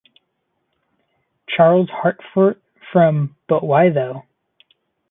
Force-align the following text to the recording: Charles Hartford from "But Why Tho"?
Charles 1.47 1.91
Hartford 1.91 2.59
from 2.91 3.35
"But 3.47 3.63
Why 3.63 3.91
Tho"? 3.91 4.23